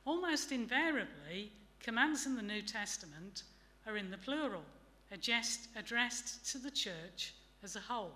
Almost 0.06 0.52
invariably, 0.52 1.52
commands 1.80 2.26
in 2.26 2.36
the 2.36 2.42
New 2.42 2.62
Testament 2.62 3.42
are 3.86 3.96
in 3.96 4.10
the 4.10 4.18
plural, 4.18 4.64
addressed, 5.10 6.52
to 6.52 6.58
the 6.58 6.70
church 6.70 7.34
as 7.62 7.76
a 7.76 7.80
whole. 7.80 8.12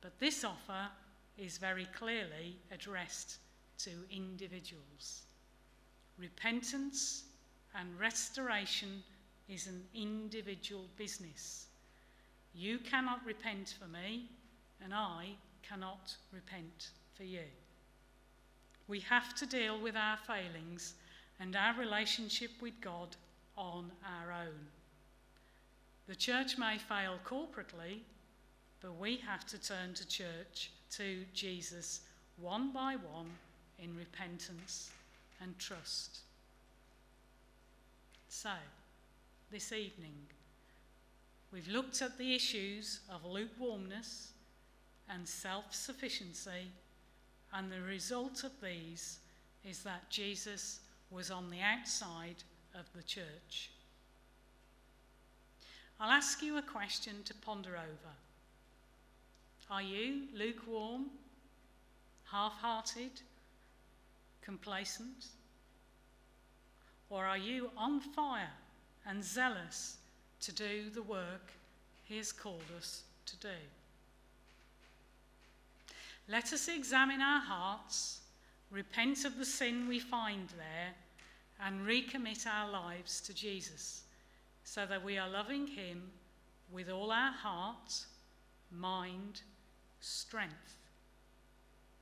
But 0.00 0.18
this 0.18 0.44
offer 0.44 0.88
is 1.38 1.58
very 1.58 1.86
clearly 1.96 2.56
addressed 2.70 3.38
to 3.78 3.90
individuals. 4.10 5.22
Repentance 6.18 7.24
and 7.74 7.98
restoration 7.98 9.02
is 9.48 9.66
an 9.66 9.82
individual 9.94 10.84
business. 10.96 11.66
You 12.54 12.78
cannot 12.78 13.24
repent 13.26 13.74
for 13.80 13.88
me, 13.88 14.28
and 14.82 14.94
I 14.94 15.30
cannot 15.62 16.14
repent 16.32 16.90
for 17.16 17.24
you. 17.24 17.44
We 18.86 19.00
have 19.00 19.34
to 19.36 19.46
deal 19.46 19.80
with 19.80 19.96
our 19.96 20.18
failings 20.26 20.94
and 21.40 21.56
our 21.56 21.74
relationship 21.78 22.50
with 22.60 22.80
God 22.80 23.16
on 23.56 23.90
our 24.04 24.32
own. 24.32 24.66
The 26.06 26.14
church 26.14 26.58
may 26.58 26.76
fail 26.76 27.18
corporately, 27.24 28.00
but 28.80 28.98
we 28.98 29.16
have 29.18 29.46
to 29.46 29.58
turn 29.58 29.94
to 29.94 30.06
church 30.06 30.70
to 30.96 31.24
Jesus 31.32 32.02
one 32.36 32.72
by 32.72 32.96
one 32.96 33.30
in 33.78 33.96
repentance 33.96 34.90
and 35.40 35.58
trust. 35.58 36.18
So, 38.28 38.50
this 39.50 39.72
evening, 39.72 40.26
we've 41.52 41.68
looked 41.68 42.02
at 42.02 42.18
the 42.18 42.34
issues 42.34 43.00
of 43.08 43.24
lukewarmness 43.24 44.32
and 45.08 45.26
self 45.26 45.74
sufficiency, 45.74 46.70
and 47.52 47.70
the 47.70 47.80
result 47.80 48.44
of 48.44 48.52
these 48.62 49.20
is 49.64 49.82
that 49.84 50.10
Jesus 50.10 50.80
was 51.10 51.30
on 51.30 51.48
the 51.48 51.60
outside 51.60 52.42
of 52.74 52.86
the 52.94 53.02
church. 53.02 53.70
I'll 56.04 56.10
ask 56.10 56.42
you 56.42 56.58
a 56.58 56.62
question 56.62 57.22
to 57.24 57.32
ponder 57.32 57.78
over. 57.78 58.14
Are 59.70 59.80
you 59.80 60.24
lukewarm, 60.34 61.06
half 62.30 62.52
hearted, 62.60 63.22
complacent? 64.42 65.28
Or 67.08 67.24
are 67.24 67.38
you 67.38 67.70
on 67.74 68.00
fire 68.00 68.52
and 69.06 69.24
zealous 69.24 69.96
to 70.42 70.52
do 70.52 70.90
the 70.90 71.00
work 71.00 71.52
He 72.04 72.18
has 72.18 72.32
called 72.32 72.70
us 72.76 73.04
to 73.24 73.36
do? 73.38 73.56
Let 76.28 76.52
us 76.52 76.68
examine 76.68 77.22
our 77.22 77.40
hearts, 77.40 78.20
repent 78.70 79.24
of 79.24 79.38
the 79.38 79.46
sin 79.46 79.88
we 79.88 80.00
find 80.00 80.50
there, 80.50 80.92
and 81.64 81.86
recommit 81.86 82.46
our 82.46 82.70
lives 82.70 83.22
to 83.22 83.32
Jesus 83.32 84.03
so 84.64 84.86
that 84.86 85.04
we 85.04 85.18
are 85.18 85.28
loving 85.28 85.66
Him 85.66 86.10
with 86.72 86.90
all 86.90 87.12
our 87.12 87.32
heart, 87.32 87.92
mind, 88.70 89.42
strength, 90.00 90.76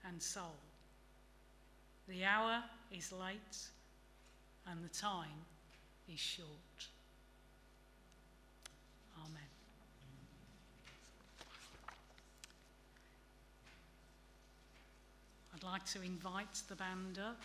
and 0.07 0.23
soul. 0.23 0.57
The 2.09 2.25
hour 2.25 2.63
is 2.91 3.13
late 3.13 3.59
and 4.67 4.85
the 4.85 4.89
time 4.89 5.47
is 6.13 6.21
short. 6.21 6.49
Amen. 9.19 9.43
I'd 15.55 15.63
like 15.63 15.85
to 15.87 16.03
invite 16.03 16.63
the 16.69 16.77
band 16.77 17.19
up. 17.19 17.41